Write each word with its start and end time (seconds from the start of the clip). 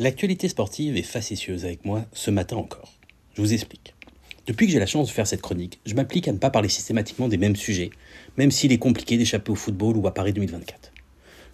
L'actualité 0.00 0.46
sportive 0.46 0.96
est 0.96 1.02
facétieuse 1.02 1.64
avec 1.64 1.84
moi 1.84 2.04
ce 2.12 2.30
matin 2.30 2.54
encore. 2.54 2.92
Je 3.34 3.42
vous 3.42 3.52
explique. 3.52 3.94
Depuis 4.46 4.66
que 4.66 4.72
j'ai 4.72 4.78
la 4.78 4.86
chance 4.86 5.08
de 5.08 5.12
faire 5.12 5.26
cette 5.26 5.42
chronique, 5.42 5.80
je 5.84 5.94
m'applique 5.94 6.28
à 6.28 6.32
ne 6.32 6.38
pas 6.38 6.50
parler 6.50 6.68
systématiquement 6.68 7.26
des 7.26 7.36
mêmes 7.36 7.56
sujets, 7.56 7.90
même 8.36 8.52
s'il 8.52 8.70
est 8.70 8.78
compliqué 8.78 9.18
d'échapper 9.18 9.50
au 9.50 9.56
football 9.56 9.96
ou 9.96 10.06
à 10.06 10.14
Paris 10.14 10.32
2024. 10.32 10.92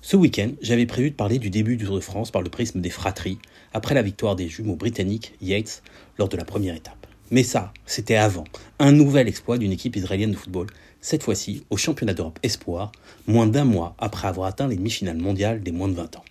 Ce 0.03 0.19
week-end, 0.19 0.51
j'avais 0.61 0.85
prévu 0.85 1.11
de 1.11 1.15
parler 1.15 1.39
du 1.39 1.49
début 1.49 1.79
du 1.79 1.87
Tour 1.87 1.95
de 1.95 2.01
France 2.01 2.31
par 2.31 2.43
le 2.43 2.51
prisme 2.51 2.83
des 2.83 2.91
fratries, 2.91 3.39
après 3.73 3.95
la 3.95 4.03
victoire 4.03 4.37
des 4.37 4.47
jumeaux 4.47 4.77
britanniques 4.77 5.33
Yates 5.41 5.83
lors 6.19 6.29
de 6.29 6.37
la 6.37 6.45
première 6.45 6.75
étape. 6.75 7.07
Mais 7.31 7.45
ça, 7.45 7.73
c'était 7.87 8.17
avant, 8.17 8.45
un 8.79 8.93
nouvel 8.93 9.27
exploit 9.27 9.57
d'une 9.57 9.73
équipe 9.73 9.97
israélienne 9.97 10.33
de 10.33 10.37
football, 10.37 10.67
cette 11.01 11.23
fois-ci 11.23 11.65
au 11.71 11.79
championnat 11.79 12.13
d'Europe 12.13 12.41
Espoir, 12.43 12.93
moins 13.27 13.47
d'un 13.47 13.65
mois 13.65 13.95
après 13.99 14.29
avoir 14.29 14.49
atteint 14.49 14.69
les 14.69 14.77
demi-finales 14.77 15.17
mondiales 15.17 15.63
des 15.63 15.73
moins 15.73 15.89
de 15.89 15.95
20 15.95 16.17
ans. 16.17 16.25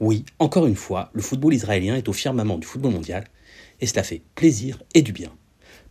Oui, 0.00 0.24
encore 0.38 0.66
une 0.66 0.76
fois, 0.76 1.10
le 1.12 1.22
football 1.22 1.54
israélien 1.54 1.96
est 1.96 2.08
au 2.08 2.12
firmament 2.12 2.58
du 2.58 2.66
football 2.68 2.92
mondial, 2.92 3.24
et 3.80 3.86
cela 3.86 4.04
fait 4.04 4.22
plaisir 4.36 4.80
et 4.94 5.02
du 5.02 5.12
bien. 5.12 5.32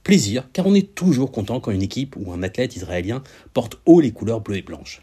Plaisir, 0.03 0.47
car 0.53 0.65
on 0.65 0.73
est 0.73 0.95
toujours 0.95 1.29
content 1.29 1.59
quand 1.59 1.71
une 1.71 1.81
équipe 1.81 2.15
ou 2.15 2.31
un 2.31 2.41
athlète 2.41 2.77
israélien 2.77 3.21
porte 3.53 3.81
haut 3.85 3.99
les 3.99 4.11
couleurs 4.11 4.39
bleues 4.39 4.57
et 4.57 4.61
blanches. 4.61 5.01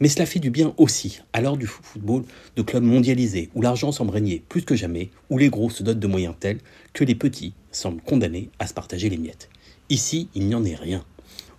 Mais 0.00 0.08
cela 0.08 0.24
fait 0.24 0.38
du 0.38 0.48
bien 0.48 0.72
aussi 0.78 1.20
à 1.34 1.42
l'heure 1.42 1.58
du 1.58 1.66
football 1.66 2.24
de 2.56 2.62
clubs 2.62 2.82
mondialisés 2.82 3.50
où 3.54 3.60
l'argent 3.60 3.92
semble 3.92 4.12
régner 4.12 4.42
plus 4.48 4.62
que 4.62 4.74
jamais, 4.74 5.10
où 5.28 5.36
les 5.36 5.50
gros 5.50 5.68
se 5.68 5.82
dotent 5.82 6.00
de 6.00 6.06
moyens 6.06 6.34
tels 6.40 6.60
que 6.94 7.04
les 7.04 7.14
petits 7.14 7.52
semblent 7.70 8.00
condamnés 8.00 8.48
à 8.58 8.66
se 8.66 8.72
partager 8.72 9.10
les 9.10 9.18
miettes. 9.18 9.50
Ici, 9.90 10.30
il 10.34 10.46
n'y 10.46 10.54
en 10.54 10.64
est 10.64 10.74
rien. 10.74 11.04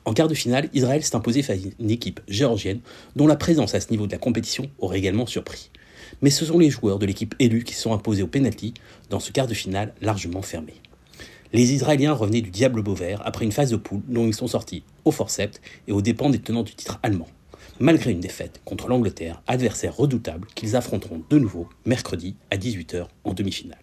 En 0.04 0.14
quart 0.14 0.28
de 0.28 0.34
finale, 0.34 0.68
Israël 0.74 1.04
s'est 1.04 1.16
imposé 1.16 1.44
face 1.44 1.60
à 1.60 1.70
une 1.80 1.92
équipe 1.92 2.22
géorgienne 2.28 2.80
dont 3.16 3.28
la 3.28 3.36
présence 3.36 3.76
à 3.76 3.80
ce 3.80 3.92
niveau 3.92 4.08
de 4.08 4.12
la 4.12 4.18
compétition 4.18 4.68
aurait 4.80 4.98
également 4.98 5.28
surpris 5.28 5.70
mais 6.22 6.30
ce 6.30 6.46
sont 6.46 6.60
les 6.60 6.70
joueurs 6.70 7.00
de 7.00 7.06
l'équipe 7.06 7.36
élue 7.40 7.64
qui 7.64 7.74
se 7.74 7.82
sont 7.82 7.94
imposés 7.94 8.24
au 8.24 8.28
penalty 8.28 8.74
dans 9.10 9.20
ce 9.20 9.32
quart 9.32 9.48
de 9.48 9.54
finale 9.54 9.94
largement 10.02 10.42
fermé. 10.42 10.74
Les 11.54 11.74
Israéliens 11.74 12.14
revenaient 12.14 12.42
du 12.42 12.50
diable 12.50 12.82
vert 12.94 13.22
après 13.26 13.44
une 13.44 13.52
phase 13.52 13.72
de 13.72 13.76
poule 13.76 14.02
dont 14.08 14.26
ils 14.26 14.34
sont 14.34 14.48
sortis 14.48 14.84
au 15.04 15.12
forceps 15.12 15.60
et 15.88 15.92
aux 15.92 16.02
dépens 16.02 16.30
des 16.30 16.40
tenants 16.40 16.64
du 16.64 16.76
titre 16.76 17.00
allemand, 17.04 17.28
malgré 17.80 18.12
une 18.12 18.22
défaite 18.22 18.62
contre 18.64 18.88
l'Angleterre, 18.88 19.42
adversaire 19.48 19.96
redoutable 19.96 20.48
qu'ils 20.56 20.78
affronteront 20.78 21.24
de 21.30 21.38
nouveau 21.38 21.68
mercredi 21.86 22.36
à 22.52 22.58
18h 22.58 23.08
en 23.26 23.34
demi-finale. 23.34 23.82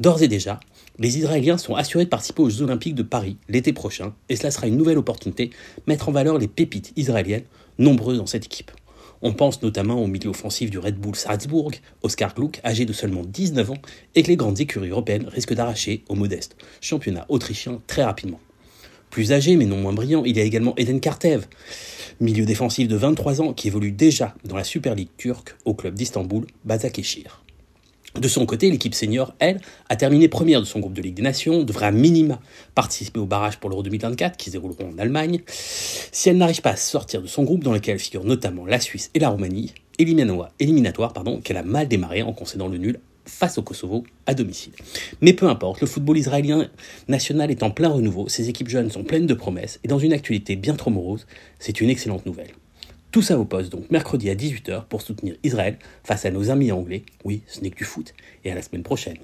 D'ores 0.00 0.22
et 0.22 0.28
déjà, 0.28 0.60
les 0.98 1.16
Israéliens 1.18 1.56
sont 1.56 1.74
assurés 1.74 2.04
de 2.04 2.10
participer 2.10 2.42
aux 2.42 2.50
Jeux 2.50 2.62
Olympiques 2.62 2.94
de 2.94 3.02
Paris 3.02 3.38
l'été 3.48 3.72
prochain, 3.72 4.12
et 4.28 4.36
cela 4.36 4.50
sera 4.50 4.66
une 4.66 4.76
nouvelle 4.76 4.98
opportunité 4.98 5.50
mettre 5.86 6.08
en 6.08 6.12
valeur 6.12 6.38
les 6.38 6.48
pépites 6.48 6.92
israéliennes, 6.96 7.44
nombreuses 7.78 8.18
dans 8.18 8.26
cette 8.26 8.44
équipe. 8.44 8.70
On 9.22 9.32
pense 9.32 9.62
notamment 9.62 10.02
au 10.02 10.08
milieu 10.08 10.30
offensif 10.30 10.70
du 10.70 10.78
Red 10.78 10.96
Bull 10.96 11.14
Salzbourg, 11.14 11.70
Oscar 12.02 12.34
Gluck, 12.34 12.60
âgé 12.64 12.84
de 12.84 12.92
seulement 12.92 13.22
19 13.24 13.70
ans, 13.70 13.78
et 14.14 14.22
que 14.22 14.28
les 14.28 14.36
grandes 14.36 14.60
écuries 14.60 14.90
européennes 14.90 15.28
risquent 15.28 15.54
d'arracher 15.54 16.02
au 16.08 16.14
modeste 16.14 16.56
championnat 16.80 17.24
autrichien 17.28 17.80
très 17.86 18.02
rapidement. 18.02 18.40
Plus 19.10 19.32
âgé 19.32 19.56
mais 19.56 19.66
non 19.66 19.76
moins 19.76 19.92
brillant, 19.92 20.24
il 20.24 20.36
y 20.36 20.40
a 20.40 20.44
également 20.44 20.74
Eden 20.76 21.00
Kartev, 21.00 21.46
milieu 22.20 22.44
défensif 22.44 22.88
de 22.88 22.96
23 22.96 23.42
ans 23.42 23.52
qui 23.52 23.68
évolue 23.68 23.92
déjà 23.92 24.34
dans 24.44 24.56
la 24.56 24.64
Super 24.64 24.94
League 24.94 25.10
turque 25.16 25.54
au 25.64 25.74
club 25.74 25.94
d'Istanbul, 25.94 26.46
Bazakeshir. 26.64 27.41
De 28.18 28.28
son 28.28 28.44
côté, 28.44 28.70
l'équipe 28.70 28.94
senior, 28.94 29.32
elle, 29.38 29.60
a 29.88 29.96
terminé 29.96 30.28
première 30.28 30.60
de 30.60 30.66
son 30.66 30.80
groupe 30.80 30.92
de 30.92 31.00
Ligue 31.00 31.14
des 31.14 31.22
Nations, 31.22 31.62
devrait 31.62 31.86
à 31.86 31.90
minima 31.90 32.40
participer 32.74 33.18
au 33.18 33.24
barrage 33.24 33.58
pour 33.58 33.70
l'Euro 33.70 33.82
2024 33.82 34.36
qui 34.36 34.46
se 34.46 34.52
dérouleront 34.52 34.92
en 34.94 34.98
Allemagne. 34.98 35.40
Si 35.46 36.28
elle 36.28 36.36
n'arrive 36.36 36.60
pas 36.60 36.70
à 36.70 36.76
sortir 36.76 37.22
de 37.22 37.26
son 37.26 37.44
groupe 37.44 37.64
dans 37.64 37.72
lequel 37.72 37.98
figurent 37.98 38.24
notamment 38.24 38.66
la 38.66 38.80
Suisse 38.80 39.10
et 39.14 39.18
la 39.18 39.30
Roumanie, 39.30 39.72
éliminatoire, 39.98 41.14
pardon, 41.14 41.40
qu'elle 41.40 41.56
a 41.56 41.62
mal 41.62 41.88
démarré 41.88 42.22
en 42.22 42.34
concédant 42.34 42.68
le 42.68 42.76
nul 42.76 43.00
face 43.24 43.56
au 43.56 43.62
Kosovo 43.62 44.04
à 44.26 44.34
domicile. 44.34 44.72
Mais 45.20 45.32
peu 45.32 45.48
importe, 45.48 45.80
le 45.80 45.86
football 45.86 46.18
israélien 46.18 46.68
national 47.08 47.50
est 47.50 47.62
en 47.62 47.70
plein 47.70 47.88
renouveau, 47.88 48.28
ses 48.28 48.48
équipes 48.48 48.68
jeunes 48.68 48.90
sont 48.90 49.04
pleines 49.04 49.26
de 49.26 49.34
promesses, 49.34 49.80
et 49.84 49.88
dans 49.88 49.98
une 49.98 50.12
actualité 50.12 50.56
bien 50.56 50.74
trop 50.74 50.90
morose, 50.90 51.26
c'est 51.58 51.80
une 51.80 51.88
excellente 51.88 52.26
nouvelle. 52.26 52.50
Tout 53.12 53.20
ça 53.20 53.36
vous 53.36 53.44
pose 53.44 53.68
donc 53.68 53.90
mercredi 53.90 54.30
à 54.30 54.34
18h 54.34 54.86
pour 54.86 55.02
soutenir 55.02 55.36
Israël 55.42 55.76
face 56.02 56.24
à 56.24 56.30
nos 56.30 56.50
amis 56.50 56.72
anglais. 56.72 57.02
Oui, 57.24 57.42
ce 57.46 57.60
n'est 57.60 57.68
que 57.68 57.76
du 57.76 57.84
foot. 57.84 58.14
Et 58.42 58.50
à 58.50 58.54
la 58.54 58.62
semaine 58.62 58.82
prochaine. 58.82 59.18